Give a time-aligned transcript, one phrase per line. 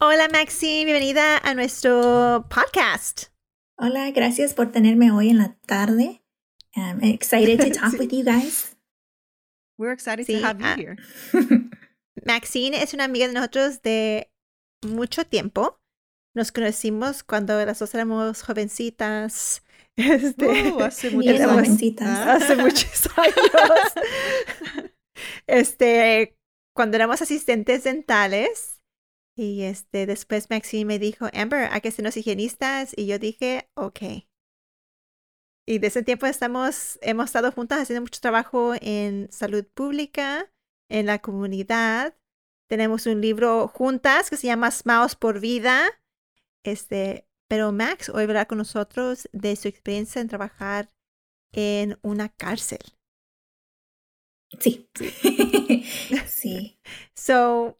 [0.00, 3.24] Hola Maxine, bienvenida a nuestro podcast.
[3.76, 6.22] Hola, gracias por tenerme hoy en la tarde.
[6.76, 8.76] I'm excited to talk with you guys.
[9.76, 10.96] We're excited to have you ah, here.
[12.24, 14.30] Maxine es una amiga de nosotros de
[14.86, 15.80] mucho tiempo.
[16.34, 19.62] Nos conocimos cuando las dos éramos jovencitas.
[19.98, 21.50] Este, Uh, hace Bien muchos años.
[21.50, 22.08] jovencitas.
[22.42, 23.92] hace muchos años.
[25.48, 26.38] Este,
[26.72, 28.77] cuando éramos asistentes dentales.
[29.38, 32.92] Y este, después Maxine me dijo, Amber, hay que sernos higienistas.
[32.96, 34.00] Y yo dije, ok.
[35.64, 40.52] Y desde ese tiempo estamos, hemos estado juntas haciendo mucho trabajo en salud pública,
[40.90, 42.16] en la comunidad.
[42.68, 45.88] Tenemos un libro juntas que se llama Smiles por Vida.
[46.64, 50.90] Este, pero Max hoy hablará con nosotros de su experiencia en trabajar
[51.52, 52.80] en una cárcel.
[54.58, 54.90] Sí.
[56.26, 56.80] sí.
[57.14, 57.78] So,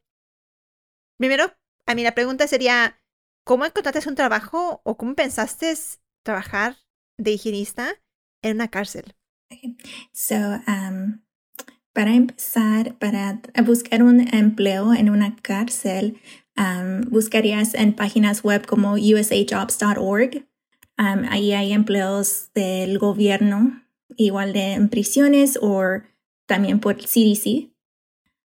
[1.19, 1.53] primero,
[1.87, 3.01] a mí la pregunta sería,
[3.45, 5.75] ¿cómo encontraste un trabajo o cómo pensaste
[6.23, 6.77] trabajar
[7.19, 7.95] de higienista
[8.43, 9.15] en una cárcel?
[10.13, 11.23] So, um,
[11.93, 16.21] para empezar, para buscar un empleo en una cárcel,
[16.57, 20.47] um, buscarías en páginas web como usajobs.org.
[20.99, 23.83] Um, ahí hay empleos del gobierno,
[24.17, 26.03] igual de en prisiones o
[26.47, 27.71] también por CDC.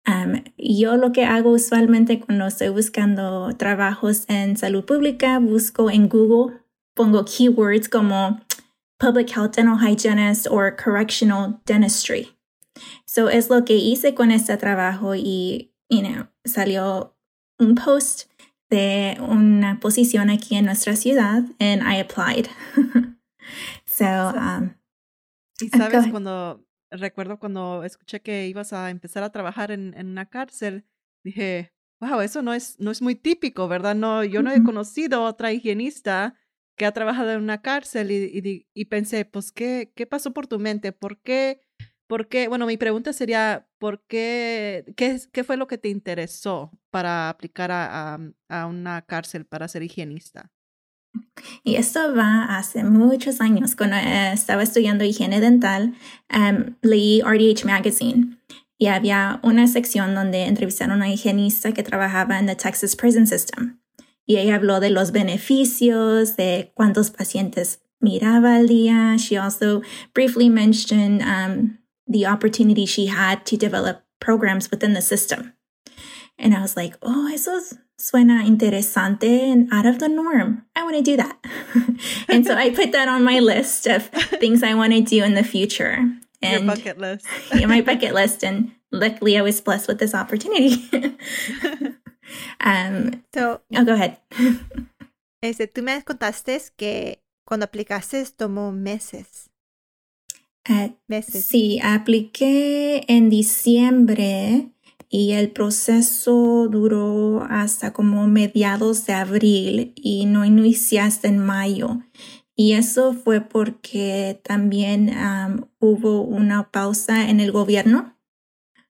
[0.06, 6.10] Um, yo lo que hago usualmente cuando estoy buscando trabajos en salud pública, busco en
[6.10, 6.60] Google,
[6.94, 8.42] pongo keywords como
[9.00, 12.36] public health dental hygienist or correctional dentistry.
[13.06, 17.16] So es lo que hice con este trabajo y, you know, salió
[17.60, 18.30] un post
[18.70, 22.50] de una posición aquí en nuestra ciudad and I applied.
[23.86, 24.76] so, um,
[25.62, 26.66] Y Ah, sabes, cuando
[27.00, 30.86] recuerdo cuando escuché que ibas a empezar a trabajar en, en una cárcel,
[31.24, 33.96] dije, wow, eso no es, no es muy típico, ¿verdad?
[33.96, 36.36] No, yo no he conocido otra higienista
[36.78, 40.60] que ha trabajado en una cárcel y, y pensé, pues, ¿qué, ¿qué pasó por tu
[40.60, 40.92] mente?
[40.92, 41.62] ¿Por qué?
[42.08, 42.48] ¿Por qué?
[42.48, 44.86] Bueno, mi pregunta sería, ¿por qué?
[44.98, 49.68] ¿Qué, qué fue lo que te interesó para aplicar a, a, a una cárcel para
[49.68, 50.52] ser higienista?
[51.64, 53.76] Y esto va hace muchos años.
[53.76, 55.94] Cuando eh, estaba estudiando higiene dental,
[56.30, 58.38] em, leí RDH Magazine
[58.78, 63.28] y había una sección donde entrevistaron a una higienista que trabajaba en the Texas Prison
[63.28, 63.80] System.
[64.26, 69.16] Y ella habló de los beneficios, de cuántos pacientes miraba al día.
[69.18, 69.82] She also
[70.14, 75.54] briefly mentioned um, the opportunity she had to develop programs within the system.
[76.38, 80.66] And I was like, oh, eso es- suena interesante and out of the norm.
[80.76, 81.38] I want to do that.
[82.28, 84.08] and so I put that on my list of
[84.40, 85.98] things I want to do in the future.
[86.42, 87.26] Your And bucket list.
[87.54, 88.44] in my bucket list.
[88.44, 90.90] And luckily I was blessed with this opportunity.
[92.60, 94.18] um, So, oh, go ahead.
[95.42, 99.50] este, tú me contaste que cuando aplicaste tomó meses.
[100.68, 101.46] Uh, Meses.
[101.46, 104.70] Sí, apliqué en diciembre
[105.16, 112.00] y el proceso duró hasta como mediados de abril y no inicié hasta en mayo.
[112.56, 115.16] Y eso fue porque también
[115.78, 118.18] hubo una pausa en el gobierno.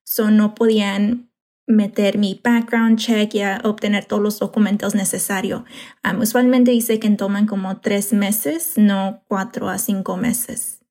[0.06, 1.30] So no podían
[1.68, 5.64] meter mi background check y obtener todos los documentos necesarios.
[6.10, 10.86] Um, usualmente dice que toman como tres meses, no cuatro a cinco meses.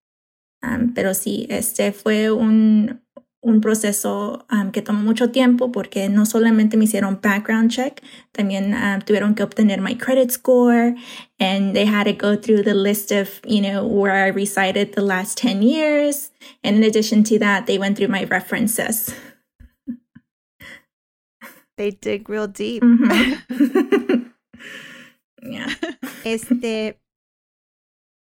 [0.62, 3.02] Um, pero sí, este fue un,
[3.42, 8.00] un proceso um, que tomó mucho tiempo porque no solamente me hicieron background check,
[8.30, 10.94] también um, tuvieron que obtener my credit score
[11.40, 15.02] and they had to go through the list of, you know, where I resided the
[15.02, 16.30] last 10 years.
[16.62, 19.12] And in addition to that, they went through my references.
[21.76, 22.82] They dig real deep.
[22.82, 23.40] Mhm.
[25.42, 25.66] yeah.
[26.24, 27.00] Este,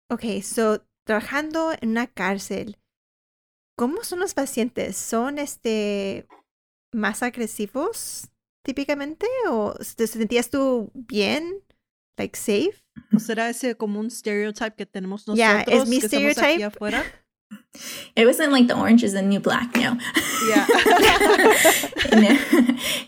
[0.10, 2.78] ok, so, trabajando en una cárcel,
[3.80, 4.98] ¿cómo son los pacientes?
[4.98, 6.28] ¿Son, este,
[6.94, 8.28] más agresivos
[8.62, 9.26] típicamente?
[9.48, 11.64] ¿O te sentías tú bien?
[12.18, 12.84] Like, safe?
[13.16, 16.66] ¿O será ese como un stereotype que tenemos nosotros Ya, es mi que aquí stereotype.
[16.66, 17.06] afuera?
[18.18, 19.98] It wasn't like the orange is the new black, no.
[20.46, 20.68] Yeah.
[22.12, 22.38] no,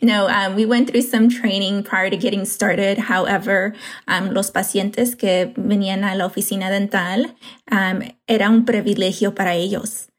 [0.02, 2.98] no um, we went through some training prior to getting started.
[2.98, 3.76] However,
[4.08, 7.36] um, los pacientes que venían a la oficina dental
[7.70, 10.11] um, era un privilegio para ellos.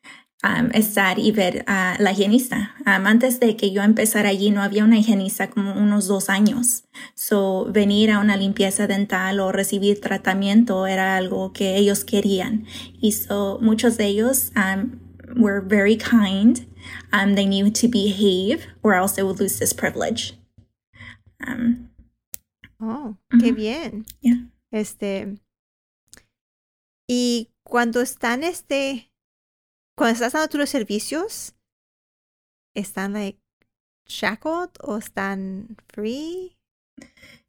[0.45, 2.75] Um, estar y ver a la higienista.
[2.81, 6.83] Um, antes de que yo empezara allí no había una higienista como unos dos años.
[7.15, 12.67] So, venir a una limpieza dental o recibir tratamiento era algo que ellos querían.
[13.01, 14.51] Y so, muchos de ellos
[15.37, 16.67] were very kind.
[17.13, 20.35] They needed to behave or else they would lose this privilege.
[22.81, 23.55] Oh, qué Ujú.
[23.55, 24.07] bien.
[24.21, 24.51] Yeah.
[24.73, 25.39] Este.
[27.09, 29.12] Y cuando están, este.
[29.97, 31.55] Cuando estás dando tú los servicios,
[32.75, 33.39] ¿están, like,
[34.07, 36.57] shackled o están free?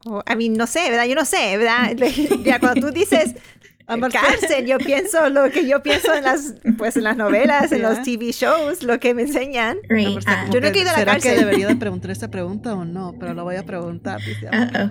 [0.06, 1.06] O, I mean, no sé, ¿verdad?
[1.06, 1.96] Yo no sé, ¿verdad?
[2.44, 3.34] Ya cuando tú dices
[3.86, 7.96] cárcel, yo pienso lo que yo pienso en las, pues, en las novelas, en los
[7.96, 8.02] Yeah.
[8.02, 9.78] TV shows, lo que me enseñan.
[9.88, 10.08] right.
[10.08, 11.38] Uh, como Yo no he que, ido a la ¿Será que cárcel.
[11.40, 13.16] debería de preguntar esta pregunta o no?
[13.18, 14.20] Pero lo voy a preguntar.
[14.42, 14.90] Uh-oh.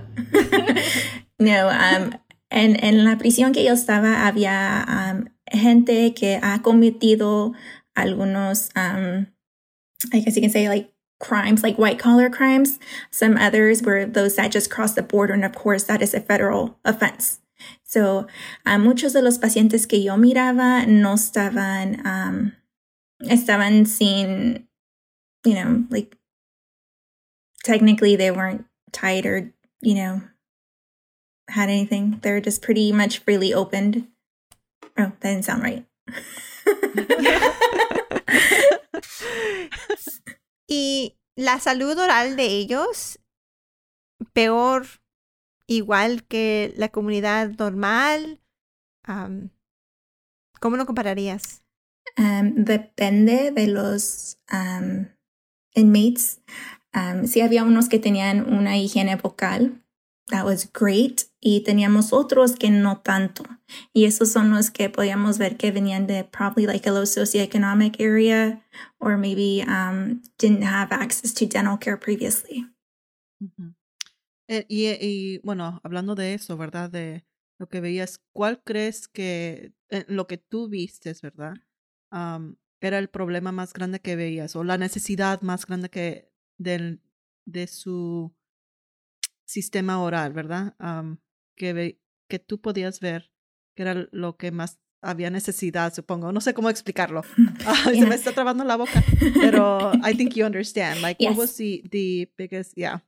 [1.40, 2.12] no, um,
[2.50, 4.86] en, en la prisión que yo estaba había
[5.16, 7.54] um, gente que ha cometido
[7.96, 9.28] algunos, um,
[10.12, 12.80] I guess you can say like crimes, like white collar crimes.
[13.12, 16.20] Some others were those that just crossed the border, and of course that is a
[16.20, 17.40] federal offense.
[17.84, 18.28] So,
[18.66, 22.54] uh, muchos de los pacientes que yo miraba no estaban, um,
[23.22, 24.68] estaban sin,
[25.46, 26.18] you know, like
[27.64, 30.22] technically they weren't tied or, you know,
[31.50, 32.20] had anything.
[32.22, 34.08] They're just pretty much freely opened.
[34.98, 35.86] Oh, that didn't sound right.
[40.68, 43.20] Y la salud oral de ellos,
[44.34, 44.88] peor,
[45.68, 48.42] igual que la comunidad normal.
[49.04, 49.52] Am,
[50.60, 51.64] ¿Cómo lo compararías?
[52.18, 55.08] Um, depende de los um,
[55.76, 56.42] inmates.
[56.94, 59.83] Um, sí había unos que tenían una higiene vocal.
[60.34, 61.26] That was great.
[61.40, 63.44] Y teníamos otros que no tanto.
[63.94, 68.00] Y esos son los que podíamos ver que venían de probably like a low socioeconomic
[68.00, 68.64] area
[68.98, 72.68] or maybe um, didn't have access to dental care previously.
[74.48, 76.90] Eh, y, y bueno, hablando de eso, ¿verdad?
[76.90, 77.28] De
[77.60, 81.54] lo que veías, ¿cuál crees que eh, lo que tú vistes, ¿verdad?
[82.10, 87.04] Am, era el problema más grande que veías o la necesidad más grande que del,
[87.46, 88.34] de su
[89.46, 90.76] sistema oral, ¿verdad?
[90.80, 91.20] Am,
[91.58, 92.00] que,
[92.30, 93.32] que tú podías ver
[93.76, 96.32] que era lo que más había necesidad, supongo.
[96.32, 97.24] No sé cómo explicarlo.
[97.86, 98.08] Se Yeah.
[98.08, 99.04] me está trabando la boca,
[99.34, 101.02] pero I think you understand.
[101.02, 101.38] Like, what Yes.
[101.38, 103.00] was the, the biggest, yeah.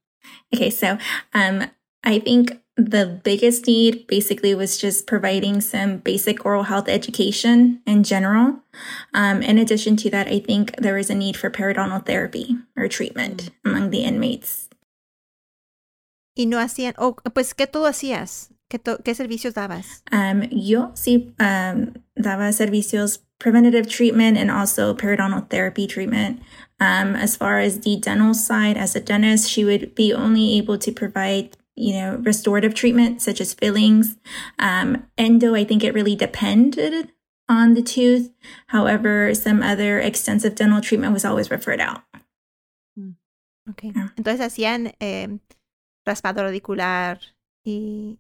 [0.54, 0.98] Okay, so
[1.34, 1.64] um,
[2.04, 8.04] I think the biggest need basically was just providing some basic oral health education in
[8.04, 8.60] general.
[9.14, 12.88] Um, in addition to that, I think there was a need for periodontal therapy or
[12.90, 14.65] treatment among the inmates.
[16.36, 18.50] Y no hacían, o pues, ¿qué tú hacías?
[18.68, 20.04] ¿Qué, to- qué servicios dabas?
[20.12, 26.42] Um, yo sí um, daba servicios preventative treatment and also periodontal therapy treatment.
[26.80, 30.78] Um, as far as the dental side, as a dentist, she would be only able
[30.80, 34.18] to provide, you know, restorative treatment such as fillings.
[34.60, 37.12] Um, endo, I think it really depended
[37.48, 38.32] on the tooth.
[38.68, 42.02] However, some other extensive dental treatment was always referred out.
[43.70, 43.92] Okay.
[43.96, 44.14] Ah.
[44.18, 45.28] Entonces hacían eh,
[46.06, 47.20] raspado radicular
[47.64, 48.20] y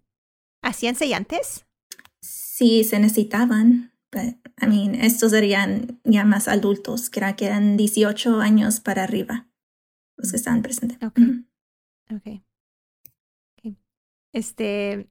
[0.62, 1.66] hacían sellantes.
[2.22, 7.78] Sí, se necesitaban, but I mean, estos serían ya más adultos, que era que eran
[7.78, 9.48] 18 años para arriba
[10.18, 10.98] los que estaban presentes.
[11.04, 11.20] Ok.
[12.12, 12.44] Okay.
[13.64, 13.78] ok.
[14.32, 15.10] Este,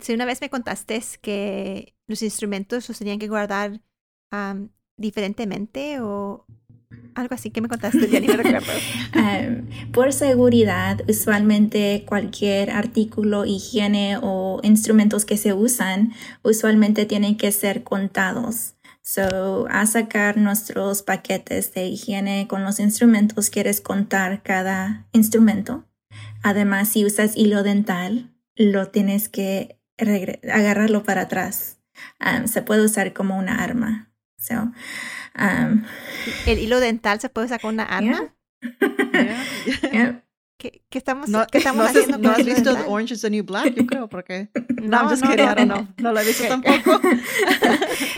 [0.00, 3.80] si una vez me contaste que los instrumentos los tenían que guardar
[4.96, 6.46] diferentemente o
[7.14, 8.36] algo así que me contaste, ya ni me.
[8.36, 16.12] Um, por seguridad, usualmente cualquier artículo, higiene o instrumentos que se usan,
[16.42, 18.74] usualmente tienen que ser contados.
[19.02, 25.86] So, a sacar nuestros paquetes de higiene con los instrumentos, quieres contar cada instrumento.
[26.42, 31.78] Además, si usas hilo dental, lo tienes que agarrarlo para atrás.
[32.20, 34.12] Um, se puede usar como una arma.
[34.38, 34.54] So,
[35.38, 35.84] um,
[36.46, 38.34] ¿El hilo dental se puede usar con una arma?
[39.12, 39.44] Yeah.
[39.92, 40.22] yeah.
[40.58, 42.70] ¿Qué, qué estamos, No, qué estamos no has- haciendo no con has el hilo visto
[42.74, 42.90] dental?
[42.92, 44.48] Orange is the New Black, yo creo, porque
[44.82, 45.88] No, no, no, kidding, no, no.
[45.98, 47.00] No lo he visto tampoco.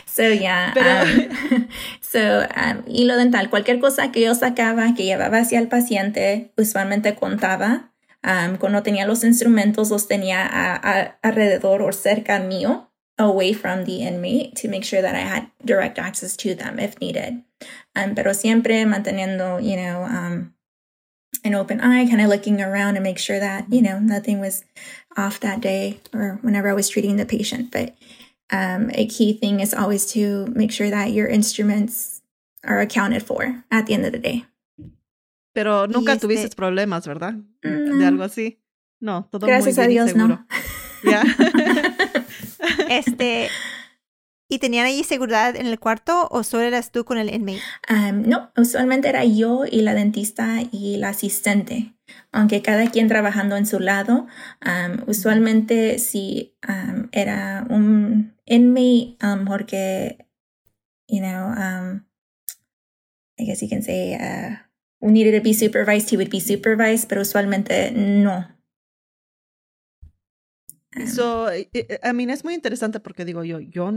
[0.06, 0.72] So yeah.
[0.74, 1.68] Pero- um,
[2.00, 7.14] so um, hilo dental, cualquier cosa que yo sacaba que llevaba hacia el paciente, usualmente
[7.14, 7.92] contaba.
[8.22, 12.89] Um, cuando tenía los instrumentos, los tenía a- a- alrededor o cerca mío
[13.28, 16.98] away from the inmate to make sure that I had direct access to them if
[17.00, 17.42] needed.
[17.94, 20.54] Um, pero siempre manteniendo, you know, um,
[21.44, 24.64] an open eye, kind of looking around and make sure that, you know, nothing was
[25.16, 27.70] off that day or whenever I was treating the patient.
[27.70, 27.94] But
[28.50, 32.22] um, a key thing is always to make sure that your instruments
[32.64, 34.44] are accounted for at the end of the day.
[35.54, 37.34] Pero nunca este- tuviste problemas, ¿verdad?
[37.64, 38.58] Mm, De algo así.
[39.00, 40.28] No, todo Gracias muy a bien y Dios, seguro.
[41.04, 41.10] no.
[41.10, 41.22] Ya.
[42.88, 43.48] Este,
[44.48, 47.60] ¿y tenían ahí seguridad en el cuarto o solo eras tú con el inmate?
[48.12, 51.94] No, usualmente era yo y la dentista y la asistente,
[52.32, 54.26] aunque cada quien trabajando en su lado.
[55.06, 60.26] usualmente si um, era un inmate, porque,
[61.08, 61.54] you know,
[63.38, 64.56] I guess you can say, uh,
[65.00, 68.46] we needed to be supervised, he would be supervised, pero usualmente no.
[70.96, 73.92] Um, So, eh, eh, I mean, es muy interesante porque digo yo, yo,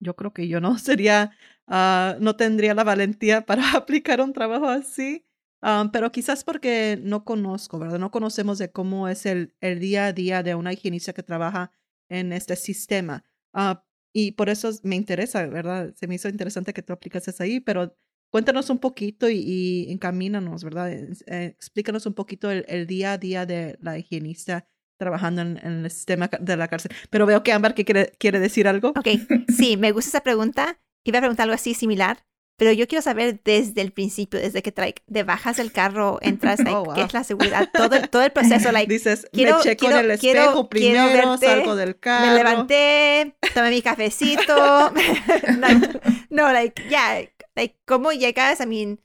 [0.00, 1.32] yo creo que yo no sería,
[1.66, 5.26] ah, no tendría la valentía para aplicar un trabajo así,
[5.62, 7.98] ah, pero quizás porque no conozco, ¿verdad?
[7.98, 11.70] No conocemos de cómo es el, el día a día de una higienista que trabaja
[12.08, 13.24] en este sistema.
[13.52, 15.94] Ah, y por eso me interesa, ¿verdad?
[15.96, 17.94] Se me hizo interesante que tú aplicases ahí, pero
[18.30, 20.92] cuéntanos un poquito y, y encamínanos, ¿verdad?
[20.92, 24.66] Eh, eh, explícanos un poquito el, el día a día de la higienista
[24.98, 26.92] trabajando en, en el sistema de la cárcel.
[27.10, 28.90] Pero veo que Ámbar que quiere, quiere decir algo.
[28.90, 29.08] Ok,
[29.56, 30.78] sí, me gusta esa pregunta.
[31.04, 32.24] Iba a preguntar algo así similar,
[32.58, 36.58] pero yo quiero saber desde el principio, desde que like, te bajas del carro, entras,
[36.64, 37.06] like, Oh, qué wow.
[37.06, 40.12] es la seguridad, todo, el- todo el proceso, like, Dices, quiero- me checo en quiero-
[40.12, 42.26] el quiero- espejo quiero primero, verte, salgo del carro.
[42.26, 44.92] me levanté, tomé mi cafecito.
[46.30, 47.20] no, like, yeah,
[47.54, 48.60] like, ¿cómo llegas?
[48.60, 49.00] I mean,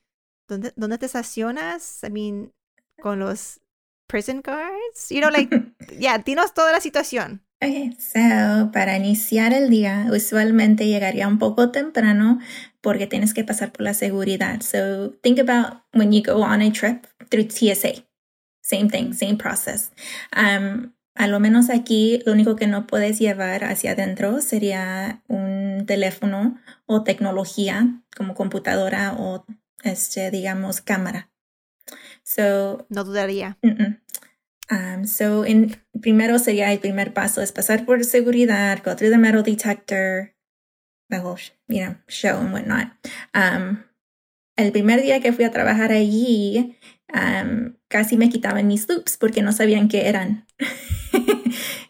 [0.47, 2.01] ¿dónde, ¿dónde te estacionas?
[2.03, 2.53] I mean,
[3.01, 3.59] con los
[4.13, 5.49] prison guards, you know, like,
[5.97, 7.41] yeah, dinos toda la situación.
[7.63, 12.39] Okay, so para iniciar el día, usualmente llegaría un poco temprano
[12.81, 14.61] porque tienes que pasar por la seguridad.
[14.61, 18.05] So think about when you go on a trip through TSA.
[18.61, 19.91] Same thing, same process.
[20.35, 25.85] Um, a lo menos aquí, lo único que no puedes llevar hacia adentro sería un
[25.87, 29.43] teléfono o tecnología como computadora o,
[29.83, 31.31] este, digamos, cámara.
[32.23, 33.57] So No dudaría.
[34.73, 39.19] Um, so, en, primero sería el primer paso es pasar por seguridad, go through the
[39.19, 40.33] metal detector,
[41.11, 42.87] the whole, sh- you know, show and whatnot.
[43.35, 43.83] Um,
[44.57, 46.75] el primer día que fui a trabajar allí,
[47.13, 50.45] um, casi me quitaban mis loops porque no sabían qué eran.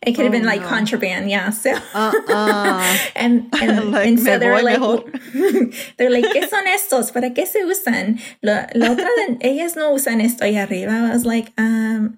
[0.06, 0.68] it could have Oh, been like no.
[0.68, 1.52] contraband, yeah.
[1.52, 2.98] So, ah.
[3.16, 7.12] and and, Like, and so me they were voy like, they're like, ¿qué son estos?
[7.14, 8.20] ¿Para qué se usan?
[8.42, 10.92] La, la otra de ellas no usan esto ahí arriba.
[10.92, 12.18] I was like, um,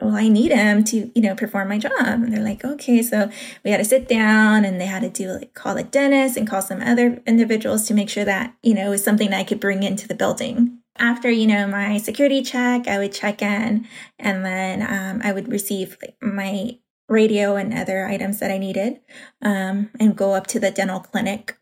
[0.00, 1.92] well, I need them to, you know, perform my job.
[1.98, 3.00] And they're like, okay.
[3.02, 3.30] So
[3.64, 6.46] we had to sit down and they had to do like call the dentist and
[6.46, 9.44] call some other individuals to make sure that, you know, it was something that I
[9.44, 10.78] could bring into the building.
[10.98, 13.86] After, you know, my security check, I would check in
[14.18, 19.00] and then um, I would receive like, my radio and other items that I needed
[19.42, 21.56] um, and go up to the dental clinic.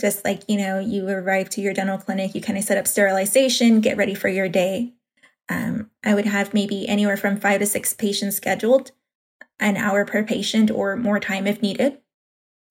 [0.00, 2.86] Just like, you know, you arrive to your dental clinic, you kind of set up
[2.86, 4.92] sterilization, get ready for your day.
[5.48, 8.92] Um, I would have maybe anywhere from five to six patients scheduled,
[9.60, 11.98] an hour per patient or more time if needed.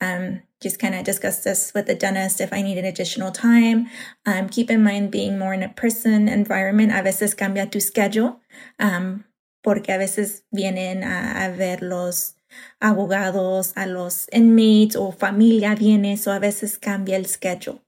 [0.01, 3.89] Um, just kind of discuss this with the dentist if I needed additional time.
[4.25, 8.39] Um, keep in mind being more in a prison environment, a veces cambia tu schedule,
[8.79, 9.25] um,
[9.63, 12.35] porque a veces vienen a, a ver los
[12.81, 17.81] abogados, a los inmates o familia viene, so a veces cambia el schedule.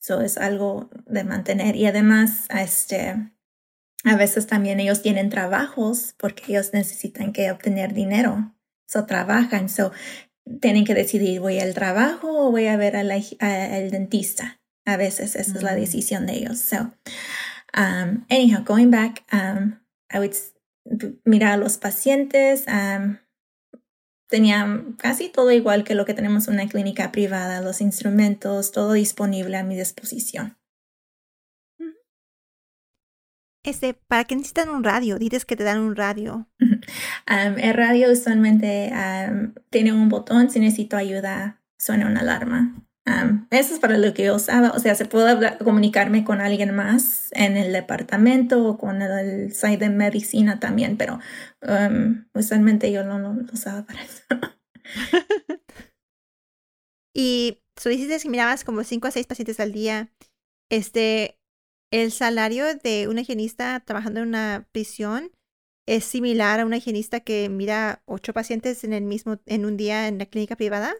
[0.00, 3.31] So es algo de mantener y además, este,
[4.04, 8.54] a veces también ellos tienen trabajos porque ellos necesitan que obtener dinero.
[8.86, 9.92] So trabajan, so
[10.60, 14.60] tienen que decidir voy al trabajo o voy a ver a la- a- al dentista.
[14.84, 15.80] A veces esa es la Mm.
[15.80, 16.58] decisión de ellos.
[16.58, 16.92] So,
[17.76, 19.78] um, anyhow, going back, um,
[20.12, 20.34] I would
[21.24, 22.64] mirar a los pacientes.
[22.66, 23.18] Um,
[24.28, 28.94] tenía casi todo igual que lo que tenemos en una clínica privada, los instrumentos, todo
[28.94, 30.58] disponible a mi disposición.
[33.64, 35.18] Este, ¿para qué necesitan un radio?
[35.18, 36.48] Dices que te dan un radio.
[37.30, 42.74] Um, el radio usualmente um, tiene un botón, si necesito ayuda, suena una alarma.
[43.06, 46.40] Um, eso es para lo que yo usaba, o sea, se puede hablar- comunicarme con
[46.40, 51.20] alguien más en el departamento o con el, site de medicina también, pero
[52.34, 54.22] usualmente yo no lo, lo usaba para eso.
[57.14, 60.10] Y tú dices que mirabas como cinco a seis pacientes al día.
[60.70, 61.38] Este,
[61.92, 65.30] el salario de un higienista trabajando en una prisión
[65.86, 70.08] es similar a una higienista que mira ocho pacientes en el mismo, en un día
[70.08, 70.94] en la clínica privada.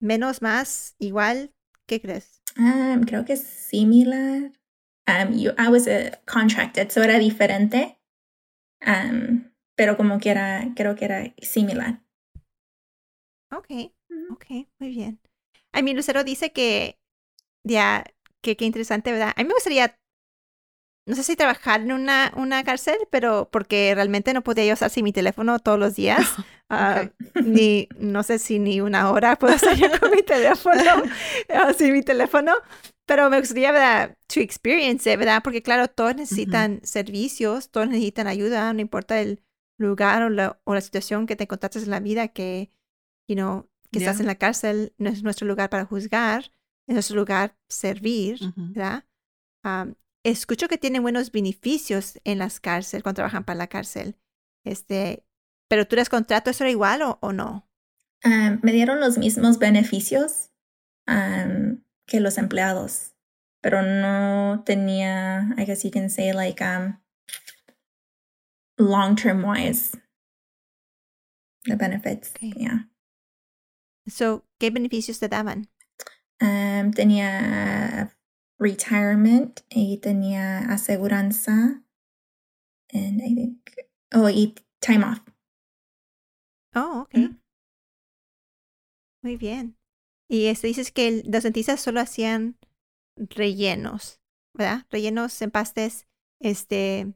[0.00, 1.54] menos, más, igual?
[1.86, 2.42] ¿Qué crees?
[2.58, 4.52] Um, creo que es similar.
[5.06, 7.98] Um, yo, I was uh, contracted, so era diferente.
[8.86, 12.02] Um, pero como que era, creo que era similar.
[13.50, 13.92] Ok,
[14.30, 14.44] ok,
[14.78, 15.20] muy bien.
[15.72, 16.98] A mí Lucero dice que,
[17.64, 18.04] ya,
[18.42, 19.32] que qué interesante, ¿verdad?
[19.36, 19.98] A mí me gustaría,
[21.06, 24.86] no sé si trabajar en una, una cárcel, pero porque realmente no podía yo usar
[24.86, 26.20] así mi teléfono todos los días.
[26.70, 27.10] Ah,
[27.44, 30.82] ni, no sé si ni una hora puedo estar yo con mi teléfono,
[31.66, 32.52] así mi teléfono.
[33.04, 34.16] Pero me gustaría, ¿verdad?
[34.28, 35.42] To experience it, ¿verdad?
[35.44, 39.42] Porque claro, todos necesitan servicios, todos necesitan ayuda, no importa el
[39.78, 42.70] lugar o la, o la situación que te encontraste en la vida, que,
[43.28, 46.50] you know, que estás en la cárcel, no es nuestro lugar para juzgar,
[46.88, 49.04] es nuestro lugar servir, ¿verdad?
[50.24, 54.16] Escucho que tienen buenos beneficios en las cárceles, cuando trabajan para la cárcel.
[54.64, 55.26] Este,
[55.68, 57.68] pero tú eres contrato, ¿eso era igual o, o no?
[58.24, 60.50] Um, me dieron los mismos beneficios
[61.06, 63.14] um, que los empleados,
[63.60, 66.98] pero no tenía, I guess you can say, like, um,
[68.78, 69.92] long term wise,
[71.64, 72.30] the benefits.
[72.30, 72.54] Okay.
[72.56, 72.88] Yeah.
[74.06, 75.68] So, ¿qué beneficios te daban?
[76.40, 78.13] Um, tenía
[78.64, 81.82] retirement y tenía aseguranza
[82.92, 83.70] and I think
[84.14, 85.20] oh y time off.
[86.74, 87.14] Oh, ok.
[87.14, 87.36] Ujú.
[89.22, 89.76] Muy bien.
[90.28, 92.58] Y este, dices que los dentistas solo hacían
[93.16, 94.20] rellenos,
[94.54, 94.86] ¿verdad?
[94.90, 96.06] Rellenos en pastes.
[96.40, 97.14] Este.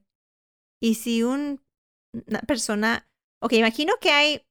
[0.80, 1.60] Y si un,
[2.12, 3.08] una persona.
[3.42, 4.42] Ok, imagino que hay.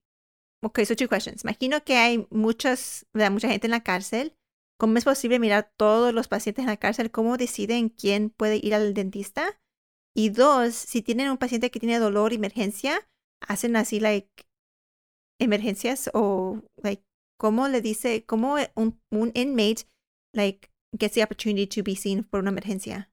[0.64, 1.44] Ok, so two questions.
[1.44, 3.32] Imagino que hay muchas, ¿verdad?
[3.32, 4.37] Mucha gente en la cárcel.
[4.80, 7.10] ¿Cómo es posible mirar todos los pacientes en la cárcel?
[7.10, 9.60] ¿Cómo deciden quién puede ir al dentista?
[10.16, 13.08] Y dos, si tienen un paciente que tiene dolor, emergencia,
[13.42, 14.46] hacen así, like,
[15.40, 17.04] emergencias o, like,
[17.40, 19.88] ¿cómo le dice, cómo un, un inmate,
[20.34, 23.12] like, gets the opportunity to be seen por una emergencia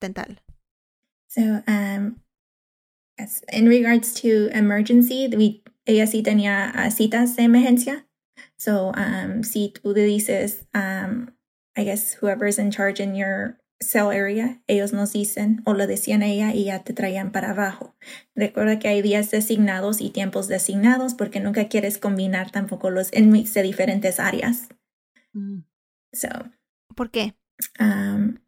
[0.00, 0.40] dental?
[1.28, 2.20] So, um,
[3.52, 8.06] in regards to emergency, we, ella sí tenía uh, citas de emergencia.
[8.56, 11.34] So, um, si tú le dices, um,
[11.76, 16.22] I guess whoever's in charge in your cell area, ellos nos dicen o le decían
[16.22, 17.94] a ella y ya te traían para abajo.
[18.34, 23.54] Recuerda que hay días designados y tiempos designados porque nunca quieres combinar tampoco los inmates
[23.54, 24.68] de diferentes áreas.
[25.32, 25.60] Mm.
[26.12, 26.28] So,
[26.94, 27.34] ¿Por qué?
[27.80, 28.38] Um,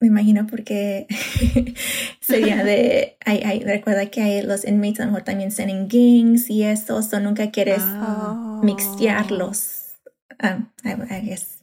[0.00, 1.06] me imagino porque
[2.20, 5.88] sería de, hay, hay, recuerda que hay los inmates a lo mejor también están en
[5.88, 7.82] gangs y eso, so nunca quieres.
[7.82, 8.40] Oh.
[8.62, 9.98] mixtearlos,
[10.42, 11.60] um, I, I guess,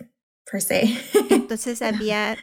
[0.49, 0.89] per se.
[1.29, 2.37] Entonces había,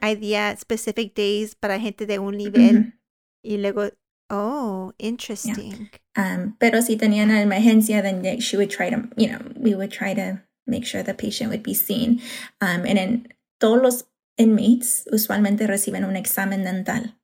[0.00, 2.94] hay días, specific days para gente de un nivel
[3.42, 3.90] y luego,
[4.30, 5.90] oh, interesting.
[6.16, 9.90] um, pero si tenían una emergencia, then she would try to, you know, we would
[9.90, 12.20] try to make sure the patient would be seen.
[12.60, 14.07] Um, and en todos los
[14.38, 17.20] inmates usualmente reciben un examen dental.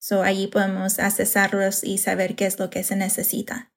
[0.00, 3.72] So allí podemos accesarlos y saber qué es lo que se necesita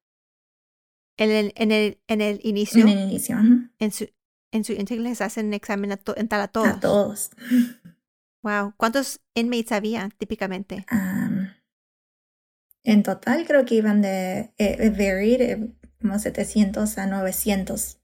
[1.17, 3.37] En el, en el, en el inicio, en el inicio.
[3.79, 4.07] en su,
[4.51, 6.67] en su les hacen examen a to- dental a todos.
[6.67, 7.31] A todos.
[8.43, 8.73] Wow.
[8.77, 10.85] ¿Cuántos inmates había típicamente?
[10.91, 11.47] Um,
[12.83, 17.99] en total creo que iban de, eh, it varied, eh, como 700 a 900.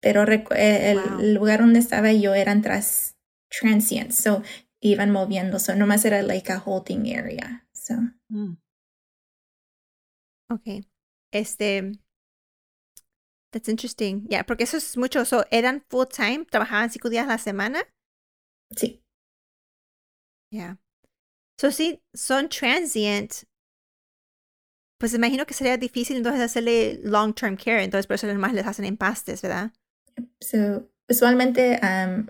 [0.00, 1.22] Pero eh, el Wow.
[1.34, 3.11] lugar donde estaba yo eran tras
[3.52, 4.42] transients, so
[4.82, 7.62] iban moviendo, so nomás era like a holding area.
[7.74, 7.94] So,
[8.30, 8.56] Mm.
[10.50, 10.84] Ok.
[11.32, 11.92] Este.
[13.52, 14.26] That's interesting.
[14.30, 15.24] Yeah, porque eso es mucho.
[15.24, 17.82] So, eran full time, trabajaban cinco días a la semana.
[18.76, 19.02] sí.
[20.50, 20.76] Yeah.
[21.58, 23.44] So, sí, son transient.
[24.98, 27.82] Pues imagino que sería difícil entonces hacerle long term care.
[27.82, 29.72] Entonces, por eso más les hacen empastes, ¿verdad?
[30.40, 32.26] So, usualmente um,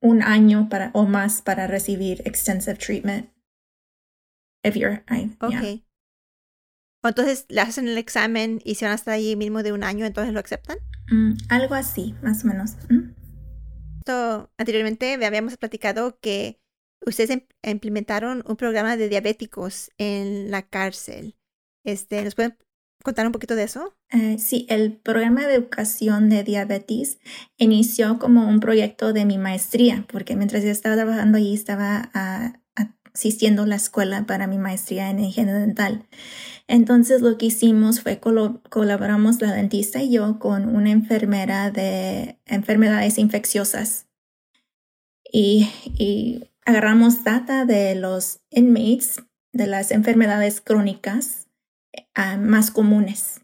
[0.00, 3.30] un año para, o más para recibir extensive treatment.
[4.64, 5.50] If you're, I, Ok.
[5.50, 5.80] yeah.
[7.04, 9.84] O entonces le hacen el examen y si van a estar allí mínimo de un
[9.84, 10.78] año, entonces lo aceptan.
[11.10, 12.76] Mm, algo así, más o menos.
[12.88, 13.12] Mm.
[14.06, 16.60] So, anteriormente habíamos platicado que
[17.06, 21.36] ustedes im- implementaron un programa de diabéticos en la cárcel.
[21.84, 22.56] Este, ¿Nos pueden
[23.02, 23.94] contar un poquito de eso?
[24.10, 27.18] Eh, sí, el programa de educación de diabetes
[27.56, 32.54] inició como un proyecto de mi maestría, porque mientras yo estaba trabajando allí estaba ah,
[33.14, 36.06] asistiendo a la escuela para mi maestría en higiene dental.
[36.66, 43.18] Entonces lo que hicimos fue colaboramos la dentista y yo con una enfermera de enfermedades
[43.18, 44.08] infecciosas
[45.30, 51.43] y, y agarramos data de los inmates de las enfermedades crónicas
[52.14, 53.40] ah, más comunes.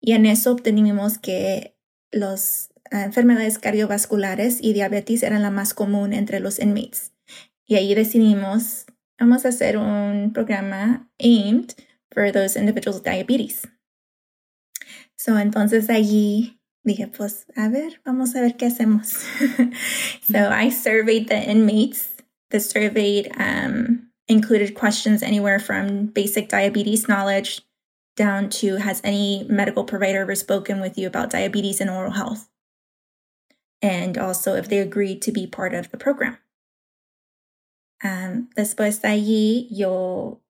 [0.00, 1.76] Y en eso obtenimos que
[2.12, 7.12] los enfermedades cardiovasculares y diabetes eran la más común entre los inmates.
[7.66, 8.86] Y ahí decidimos,
[9.18, 11.72] vamos a hacer un programa aimed
[12.10, 13.66] for those individuals with diabetes.
[15.16, 19.08] So, entonces allí dije, pues, a ver, vamos a ver qué hacemos.
[20.22, 22.10] so I surveyed the inmates.
[22.50, 27.62] The survey um, included questions anywhere from basic diabetes knowledge
[28.16, 32.48] down to has any medical provider ever spoken with you about diabetes and oral health?
[33.82, 36.38] And also if they agreed to be part of the program.
[38.02, 40.40] Um, después de allí, yo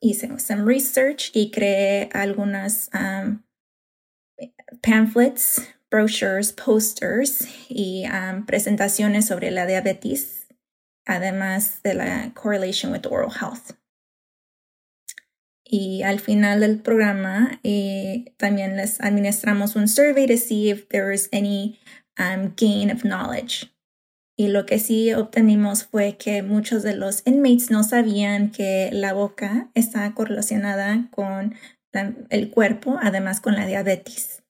[0.00, 3.42] hice some research y creé algunas um,
[4.82, 10.46] pamphlets, brochures, posters y um, presentaciones sobre la diabetes,
[11.06, 13.72] además de la correlation with oral health.
[15.70, 21.14] Y al final del programa eh, también les administramos un survey to see if there
[21.14, 21.78] is any
[22.18, 23.70] um, gain of knowledge.
[24.34, 29.12] Y lo que sí obtenimos fue que muchos de los inmates no sabían que la
[29.12, 31.54] boca está correlacionada con
[32.30, 34.42] el cuerpo, además con la diabetes.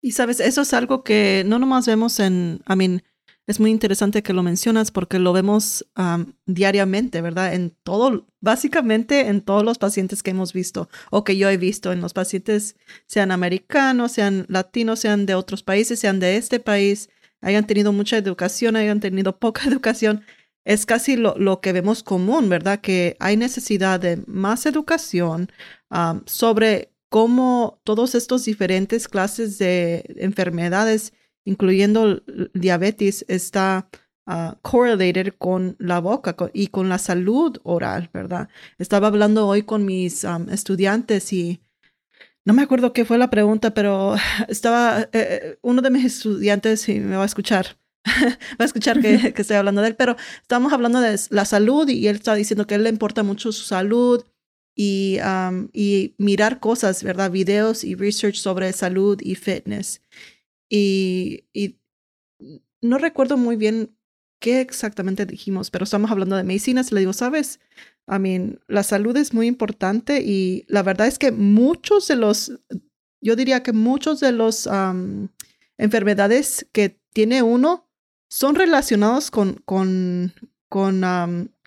[0.00, 3.02] Y sabes, eso es algo que no nomás vemos en, I mean,
[3.46, 5.84] es muy interesante que lo mencionas porque lo vemos
[6.46, 7.54] diariamente, ¿verdad?
[7.54, 11.92] En todo, básicamente en todos los pacientes que hemos visto o que yo he visto
[11.92, 12.76] en los pacientes,
[13.06, 18.16] sean americanos, sean latinos, sean de otros países, sean de este país, hayan tenido mucha
[18.16, 20.24] educación, hayan tenido poca educación.
[20.64, 22.80] Es casi lo, lo que vemos común, ¿verdad?
[22.80, 25.50] Que hay necesidad de más educación
[26.26, 31.12] sobre cómo todos estos diferentes clases de enfermedades
[31.44, 32.22] incluyendo
[32.54, 33.88] diabetes, está
[34.26, 38.48] uh, correlated con la boca y con la salud oral, ¿verdad?
[38.78, 41.60] Estaba hablando hoy con mis estudiantes y
[42.44, 44.16] no me acuerdo qué fue la pregunta, pero
[44.48, 47.78] estaba eh, eh, uno de mis estudiantes y me va a escuchar.
[48.04, 51.88] va a escuchar que, que, estoy hablando de él, pero estamos hablando de la salud
[51.88, 54.24] y él está diciendo que a él le importa mucho su salud
[54.74, 55.18] y,
[55.74, 57.30] y mirar cosas, ¿verdad?
[57.30, 60.00] Videos y research sobre salud y fitness.
[60.72, 61.44] Y,
[62.80, 63.94] no recuerdo muy bien
[64.40, 66.90] qué exactamente dijimos, pero estamos hablando de medicinas.
[66.90, 67.60] Le digo, sabes,
[68.08, 72.52] I mean, la salud es muy importante y la verdad es que muchos de los,
[73.20, 74.68] yo diría que muchos de los
[75.78, 77.86] enfermedades que tiene uno
[78.28, 80.32] son relacionados con, con,
[80.68, 81.02] con,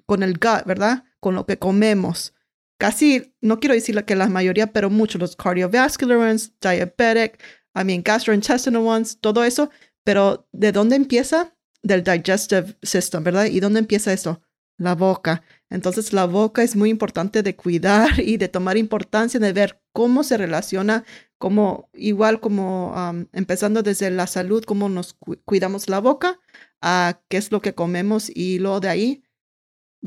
[0.06, 1.06] con el gut, ¿verdad?
[1.20, 2.34] Con lo que comemos.
[2.78, 7.40] Casi, no quiero decir que la mayoría, pero muchos, los cardiovascular ones, diabetic,
[7.76, 9.70] I mean, gastrointestinal ones, todo eso,
[10.04, 11.56] pero ¿de dónde empieza?
[11.84, 13.46] Del digestive system, ¿verdad?
[13.46, 14.42] ¿Y dónde empieza esto?
[14.78, 15.44] La boca.
[15.70, 20.24] Entonces, la boca es muy importante de cuidar y de tomar importancia de ver cómo
[20.24, 21.04] se relaciona,
[21.38, 26.40] como igual como um, empezando desde la salud, cómo nos cuidamos la boca,
[26.82, 29.24] a qué es lo que comemos y luego de ahí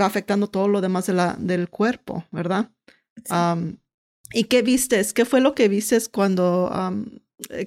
[0.01, 2.71] va afectando todo lo demás de la, del cuerpo, ¿verdad?
[3.31, 3.79] Um,
[4.33, 5.13] ¿Y qué vistes?
[5.13, 7.07] ¿Qué fue lo que vistes cuando um,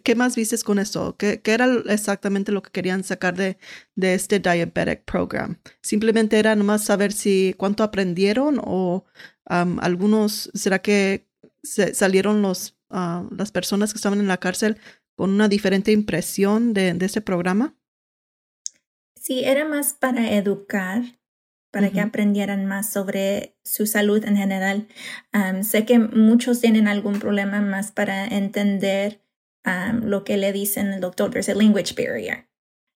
[0.03, 1.15] ¿Qué más vistes con esto?
[1.17, 3.57] ¿Qué, ¿Qué, era exactamente lo que querían sacar de,
[3.95, 5.57] de este Diabetic Program?
[5.81, 9.05] ¿Simplemente era nomás saber si cuánto aprendieron o
[9.45, 11.27] algunos, será que
[11.63, 14.77] salieron los, ah, las personas que estaban en la cárcel
[15.15, 17.75] con una diferente impresión de, de este programa?
[19.15, 21.03] Sí, era más para educar,
[21.69, 24.87] para que aprendieran más sobre su salud en general.
[25.61, 29.21] sé que muchos tienen algún problema más para entender
[29.65, 32.45] um, lo que le dicen el doctor, there's a language barrier.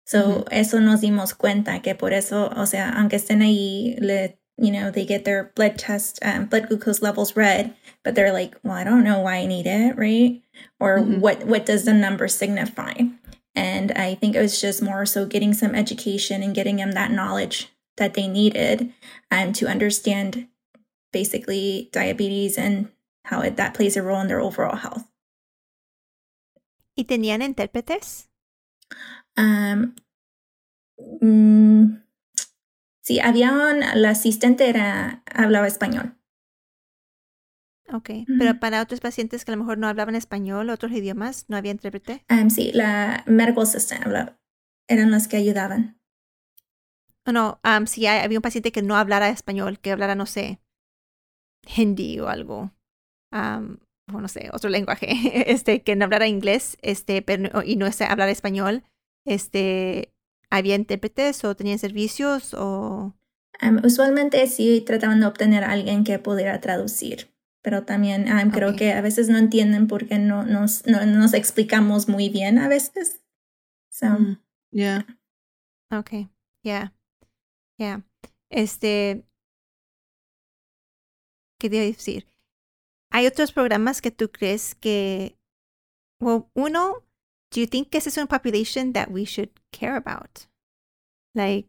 [0.07, 4.71] So, eso nos dimos cuenta que por eso, o sea, aunque estén ahí, le, you
[4.71, 8.75] know, they get their blood test, um, blood glucose levels read, but they're like, well,
[8.75, 10.43] I don't know why I need it, right?
[10.79, 12.93] Or what, what does the number signify?
[13.55, 17.11] And I think it was just more so getting some education and getting them that
[17.11, 18.93] knowledge that they needed
[19.31, 20.49] um, to understand
[21.13, 22.89] basically diabetes and
[23.25, 25.07] how it, that plays a role in their overall health.
[26.97, 28.31] ¿Y tenían intérpretes?
[29.37, 29.95] Um,
[31.21, 32.03] mm,
[33.01, 36.17] sí, había un, la asistente era, hablaba español.
[37.93, 41.57] Ok, pero para otros pacientes que a lo mejor no hablaban español, otros idiomas, ¿no
[41.57, 42.25] había intérprete?
[42.31, 44.41] Um, sí, la medical assistant hablaba,
[44.89, 46.01] eran las que ayudaban.
[47.27, 50.61] No, no, um, si había un paciente que no hablara español, que hablara, no sé,
[51.77, 52.73] hindi o algo.
[54.13, 55.09] O no sé, otro lenguaje,
[55.51, 58.85] este, que no hablara inglés, este, pero, y no sé hablar español,
[59.25, 60.13] este,
[60.51, 63.15] ¿había intérpretes o tenían servicios o...?
[63.85, 67.33] usualmente sí trataban de obtener a alguien que pudiera traducir.
[67.63, 72.09] pero también um, creo que a veces no entienden porque no nos, no, nos explicamos
[72.09, 73.23] muy bien a veces.
[73.89, 74.39] So, Mm,
[74.71, 75.07] yeah.
[75.91, 76.29] Okay,
[76.63, 76.93] yeah,
[77.79, 78.03] yeah.
[78.51, 79.25] Este,
[81.59, 82.27] ¿qué a decir?
[83.15, 85.39] ¿Hay otros programas que tú crees que,
[86.21, 87.05] well, uno,
[87.53, 90.49] do you think this is a population that we should care about?
[91.33, 91.69] Like,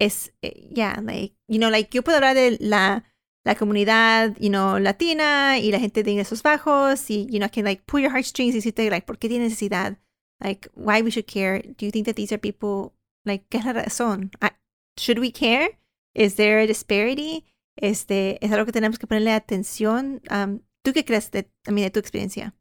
[0.00, 3.04] es, eh, yeah, like, you know, like, yo puedo hablar de la,
[3.44, 7.50] la comunidad, you know, latina y la gente de ingresos bajos y, you know, I
[7.50, 9.98] can, like, pull your heartstrings y decirte, like, ¿por qué tiene necesidad?
[10.40, 11.60] Like, why we should care?
[11.60, 12.94] Do you think that these are people
[13.26, 14.30] like, ¿qué es la razón?
[14.40, 14.56] Ah,
[14.96, 15.78] Should we care?
[16.14, 17.44] Is there a disparity?
[17.76, 20.20] Este, es algo que tenemos que ponerle atención.
[20.30, 22.54] Um, ¿Tú qué crees de, I mean, de tu experiencia?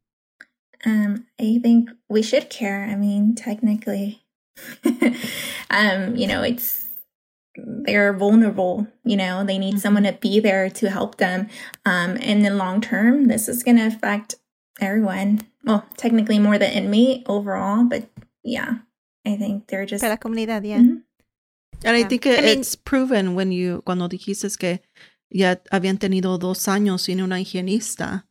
[0.86, 2.86] Um, I think we should care.
[2.86, 4.24] I mean, technically,
[5.69, 6.88] um, you know, it's
[7.56, 8.88] they're vulnerable.
[9.04, 11.50] You know, they need someone to be there to help them.
[11.86, 14.36] Um, in the long term, this is going to affect
[14.80, 15.41] everyone.
[15.63, 18.10] Well, technically more the inmate overall, but
[18.43, 18.80] yeah,
[19.26, 20.02] I think they're just.
[20.02, 20.80] Para la comunidad, yeah.
[20.80, 21.04] Mhm.
[21.84, 22.08] And I Yeah.
[22.10, 24.82] think I mean- it's proven when you, cuando dijiste que
[25.30, 28.28] ya habían tenido dos años sin una higienista.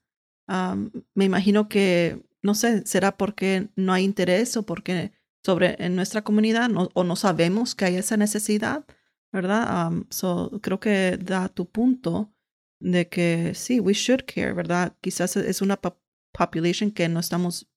[0.48, 5.12] um, me imagino que, no sé, será porque no hay interés o porque
[5.44, 8.84] sobre en nuestra comunidad no- o no sabemos que hay esa necesidad,
[9.32, 9.86] ¿verdad?
[9.86, 12.32] Um, so, creo que da tu punto
[12.80, 14.96] de que sí, we should care, ¿verdad?
[15.00, 16.00] Quizás es una po-
[16.32, 17.68] population que no estamos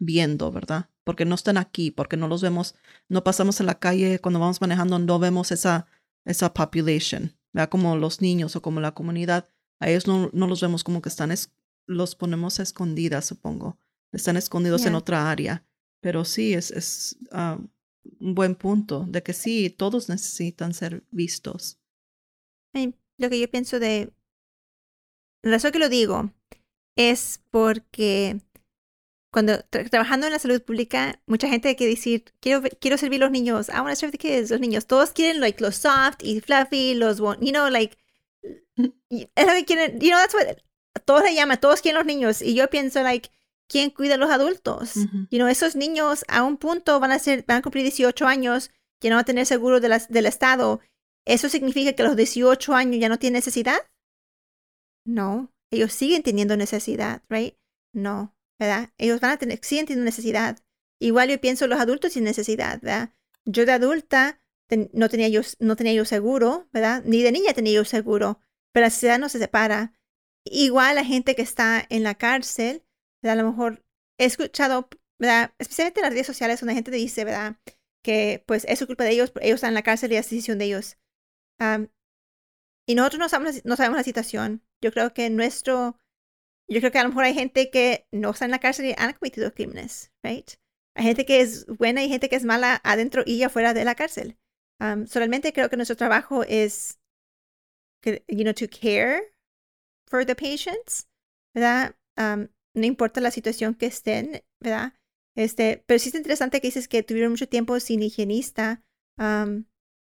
[0.00, 0.88] viendo, ¿verdad?
[1.04, 2.74] Porque no están aquí, porque no los vemos
[3.08, 5.86] no pasamos en la calle cuando vamos manejando, no vemos esa,
[6.24, 7.68] esa population, ¿verdad?
[7.68, 9.48] Como los niños o como la comunidad.
[9.80, 11.52] A ellos no, no los vemos como que están, es-
[11.86, 13.78] los ponemos a escondidas, supongo.
[14.12, 15.66] Están escondidos en otra área.
[16.00, 17.58] Pero sí, es, es ah,
[18.20, 21.78] un buen punto de que sí, todos necesitan ser vistos.
[23.18, 24.12] Lo que yo pienso de...
[25.42, 26.32] La razón que lo digo
[26.96, 28.40] es porque
[29.34, 33.26] cuando tra- trabajando en la salud pública, mucha gente quiere decir, quiero, quiero servir a
[33.26, 34.86] los niños, I want to serve the kids, los niños.
[34.86, 37.98] Todos quieren like los soft y fluffy, los, you know, like,
[39.10, 40.56] es lo que quieren, you know, that's what,
[41.04, 42.40] todos le llaman, todos quieren los niños.
[42.42, 43.28] Y yo pienso, like,
[43.68, 44.96] ¿quién cuida a los adultos?
[44.96, 45.26] Ujú.
[45.30, 48.70] You know, esos niños a un punto van a ser, van a cumplir 18 años,
[49.00, 50.80] que no van a tener seguro de las- del Estado.
[51.26, 53.78] ¿Eso significa que a los 18 años ya no tienen necesidad?
[55.06, 57.56] No, ellos siguen teniendo necesidad, right?
[57.92, 58.92] No, ¿verdad?
[58.98, 60.58] Ellos van a tener, siguen teniendo necesidad.
[61.00, 63.14] Igual yo pienso los adultos sin necesidad, ¿verdad?
[63.44, 64.40] Yo de adulta
[64.92, 67.02] no, tenía yo, no tenía yo seguro, ¿verdad?
[67.04, 68.40] Ni de niña tenía yo seguro,
[68.72, 69.92] pero la sociedad no se separa.
[70.44, 72.84] Igual la gente que está en la cárcel,
[73.22, 73.38] ¿verdad?
[73.38, 73.84] A lo mejor
[74.18, 74.88] he escuchado,
[75.18, 75.54] ¿verdad?
[75.58, 77.56] Especialmente en las redes sociales donde la gente te dice, ¿verdad?
[78.02, 80.58] Que pues es su culpa de ellos, ellos están en la cárcel y es decisión
[80.58, 80.98] de ellos.
[82.86, 84.62] Y nosotros no sabemos, no sabemos la situación.
[84.82, 85.98] Yo creo que nuestro,
[86.68, 88.94] yo creo que a lo mejor hay gente que no está en la cárcel y
[88.96, 90.50] han cometido crímenes, right?
[90.96, 93.94] Hay gente que es buena y gente que es mala adentro y afuera de la
[93.94, 94.38] cárcel.
[94.80, 97.00] Um, solamente creo que nuestro trabajo es,
[98.04, 99.34] you know, to care
[100.08, 101.08] for the patients,
[101.54, 101.96] ¿verdad?
[102.16, 104.94] Um, no importa la situación que estén, ¿verdad?
[105.36, 108.82] Este, pero sí es interesante que dices que tuvieron mucho tiempo sin higienista.
[109.18, 109.64] um,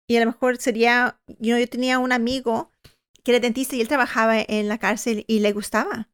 [0.08, 2.72] y a lo mejor sería, yo tenía un amigo
[3.22, 6.11] que era dentista y él trabajaba en la cárcel y le gustaba.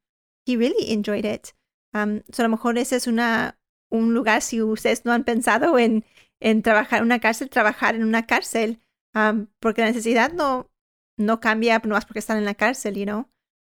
[0.48, 1.52] He really enjoyed it.
[1.94, 3.58] Um, so a lo mejor ese es una,
[3.90, 6.04] un lugar, si ustedes no han pensado en,
[6.40, 8.80] en trabajar en una cárcel, trabajar en una cárcel,
[9.14, 10.70] um, porque la necesidad no,
[11.18, 13.28] no cambia no más porque están en la cárcel, you know.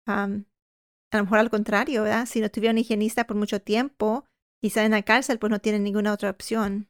[0.07, 0.45] Um,
[1.11, 2.25] a lo mejor al contrario, ¿verdad?
[2.27, 4.25] Si no tuvieron higienista por mucho tiempo
[4.61, 6.89] y están en la cárcel, pues no tienen ninguna otra opción.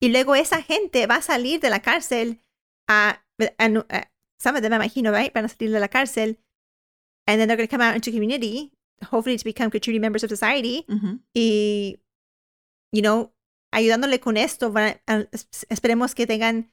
[0.00, 2.42] Y luego esa gente va a salir de la cárcel
[2.88, 3.22] a,
[3.58, 5.32] a, a- some of them, me imagino, right?
[5.32, 6.38] Van a salir de la cárcel
[7.28, 8.72] and then they're going to come out into community,
[9.10, 10.84] hopefully to become contributing members of society
[11.34, 12.00] y,
[12.92, 13.32] you know,
[13.72, 16.70] ayudándole con esto, van a- a- es- esperemos que tengan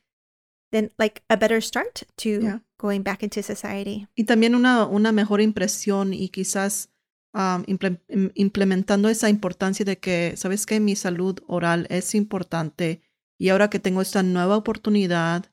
[0.71, 2.61] then like a better start to Yeah.
[2.77, 4.07] going back into society.
[4.15, 6.89] Y también una, una mejor impresión y quizás
[7.33, 10.79] um, imple- im- implementando esa importancia de que, ¿sabes qué?
[10.79, 13.01] Mi salud oral es importante
[13.39, 15.45] y ahora que tengo esta nueva oportunidad,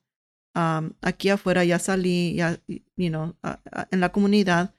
[0.55, 3.35] um, aquí afuera ya salí, ya, you know,
[3.91, 4.73] en la comunidad,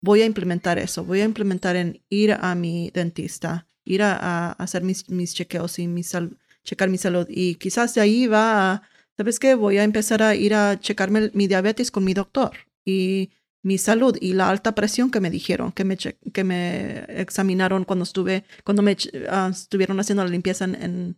[0.00, 4.82] voy a implementar eso, voy a implementar en ir a mi dentista, ir a, hacer
[4.82, 6.02] mis, mis chequeos y mi
[6.64, 8.82] checar mi salud y quizás de ahí va a,
[9.16, 9.54] ¿sabes qué?
[9.54, 12.52] Voy a empezar a ir a checarme mi diabetes con mi doctor
[12.84, 13.30] y
[13.62, 18.04] mi salud y la alta presión que me dijeron, que me, que me examinaron cuando
[18.04, 18.96] estuve, cuando me
[19.28, 21.16] ah, estuvieron haciendo la limpieza en, en,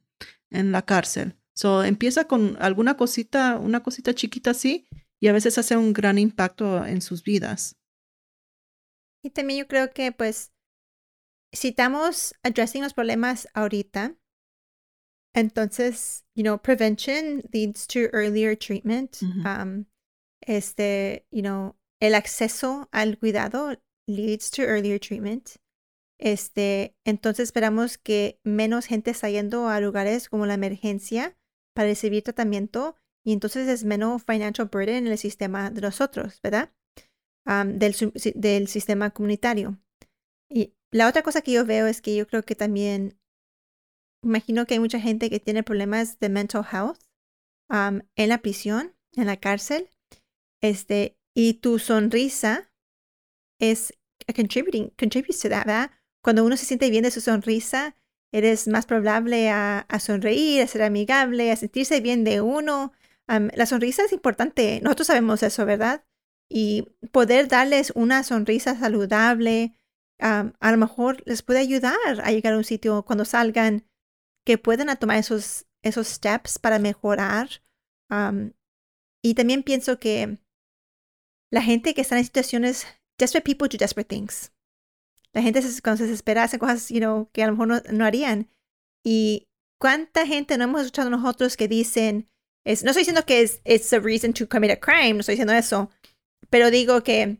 [0.51, 1.37] en la cárcel.
[1.55, 4.87] So, empieza con alguna cosita, una cosita chiquita así
[5.21, 7.77] y a veces hace un gran impacto en sus vidas.
[9.23, 10.53] Y también yo creo que pues
[11.53, 14.17] si estamos addressing los problemas ahorita,
[15.35, 19.23] entonces, you know, prevention leads to earlier treatment.
[19.45, 19.87] Um,
[20.41, 25.57] este, you know, el acceso al cuidado leads to earlier treatment.
[26.19, 31.37] Este, entonces esperamos que menos gente está yendo a lugares como la emergencia
[31.75, 36.73] para recibir tratamiento y entonces es menos financial burden en el sistema de nosotros, ¿verdad?
[37.45, 39.79] Del, sistema comunitario.
[40.49, 43.19] Y la otra cosa que yo veo es que yo creo que también,
[44.23, 46.99] imagino que hay mucha gente que tiene problemas de mental health
[47.69, 49.89] en la prisión, en la cárcel,
[50.63, 52.71] este, y tu sonrisa
[53.61, 53.95] es
[54.35, 55.91] contributing, contributes ¿verdad?
[56.23, 57.95] Cuando uno se siente bien de su sonrisa,
[58.33, 62.93] eres más probable a, sonreír, a ser amigable, a sentirse bien de uno.
[63.27, 66.05] La sonrisa es importante, nosotros sabemos eso, ¿verdad?
[66.51, 66.83] Y
[67.13, 69.75] poder darles una sonrisa saludable,
[70.19, 73.87] am, a lo mejor les puede ayudar a llegar a un sitio cuando salgan
[74.45, 77.63] que puedan tomar esos, esos steps para mejorar.
[78.11, 78.53] Am,
[79.23, 80.39] y también pienso que
[81.53, 82.87] la gente que está en situaciones,
[83.19, 84.53] desperate people do desperate things.
[85.33, 88.05] La gente cuando se desespera hace cosas, you know, que a lo mejor no, no
[88.05, 88.51] harían.
[89.05, 89.49] Y
[89.81, 92.29] cuánta gente no hemos escuchado nosotros que dicen,
[92.65, 95.35] es, no estoy diciendo que es it's a reason to commit a crime, no estoy
[95.35, 95.91] diciendo eso,
[96.49, 97.39] pero digo que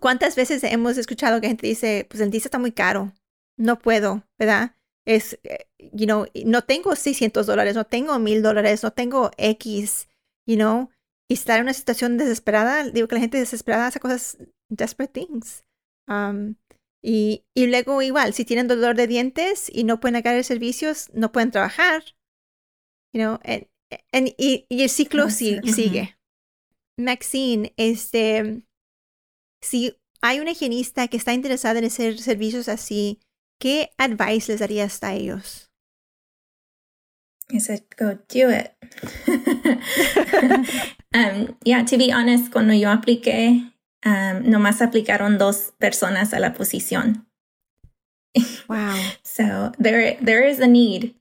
[0.00, 3.12] cuántas veces hemos escuchado que gente dice, pues el dentista está muy caro,
[3.56, 4.76] no puedo, ¿verdad?
[5.06, 10.08] Es, eh, you know, no tengo 600 dólares, no tengo 1000 dólares, no tengo X,
[10.46, 10.90] you know,
[11.28, 14.36] y estar en una situación desesperada, digo que la gente desesperada hace cosas,
[14.68, 15.64] desperate things.
[16.08, 16.54] Um,
[17.02, 21.32] y, y luego igual, si tienen dolor de dientes y no pueden agarrar servicios, no
[21.32, 22.02] pueden trabajar.
[23.12, 23.68] You know, en-
[24.12, 26.16] en- y, y el ciclo sí, sigue.
[27.04, 28.62] Maxine, este,
[29.60, 33.20] si hay una higienista que está interesada en hacer servicios así,
[33.58, 35.70] ¿qué advice les darías a ellos?
[37.52, 38.72] I said, go do it.
[41.14, 43.72] um, yeah, to be honest, cuando yo apliqué,
[44.04, 47.26] um, nomás aplicaron dos personas a la posición.
[48.68, 48.96] Wow.
[49.24, 51.16] So there, there is a need.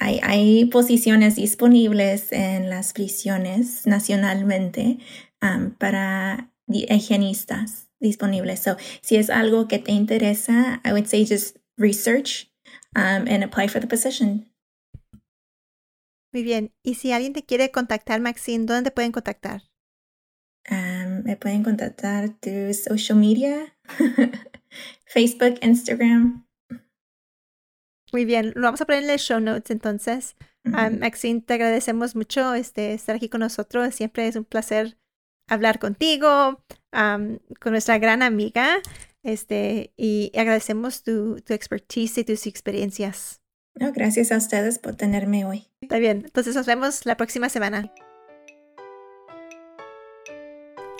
[0.00, 4.98] Hay, hay posiciones disponibles en las prisiones nacionalmente
[5.42, 8.60] um, para higienistas disponibles.
[8.60, 12.50] So si es algo que te interesa, I would say just research
[12.96, 14.50] um, and apply for the position.
[16.32, 16.72] Muy bien.
[16.82, 19.64] Y si alguien te quiere contactar, Maxine, ¿dónde te pueden contactar?
[20.70, 23.76] Um, me pueden contactar through social media,
[25.06, 26.46] Facebook, Instagram.
[28.12, 28.52] Muy bien.
[28.54, 30.36] Lo vamos a poner en los show notes entonces.
[30.72, 33.94] Ah, Maxine, te agradecemos mucho este, estar aquí con nosotros.
[33.94, 34.98] Siempre es un placer
[35.48, 38.78] hablar contigo, con nuestra gran amiga,
[39.22, 43.40] este, y agradecemos tu, tu expertise y tus experiencias.
[43.74, 45.66] No, gracias a ustedes por tenerme hoy.
[45.80, 47.92] Está bien, entonces nos vemos la próxima semana.